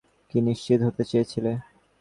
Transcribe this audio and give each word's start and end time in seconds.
কী 0.31 0.37
নিশ্চিত 0.41 0.79
হতে 0.87 1.03
চেয়েছিলে? 1.05 1.51